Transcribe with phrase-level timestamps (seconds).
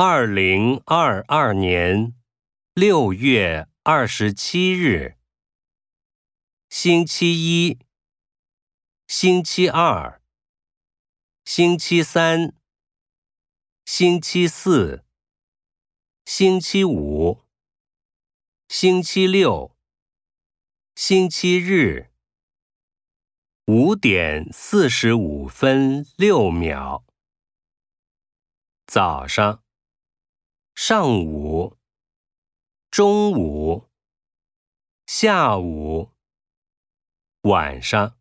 [0.00, 2.14] 二零二二年
[2.72, 5.16] 六月二十七日，
[6.70, 7.80] 星期一、
[9.08, 10.22] 星期二、
[11.44, 12.54] 星期三、
[13.84, 15.04] 星期四、
[16.24, 17.42] 星期五、
[18.68, 19.76] 星期六、
[20.94, 22.12] 星期日。
[23.66, 27.04] 五点四十五分六秒，
[28.86, 29.64] 早上、
[30.80, 31.76] 上午、
[32.88, 33.90] 中午、
[35.06, 36.12] 下午、
[37.40, 38.17] 晚上。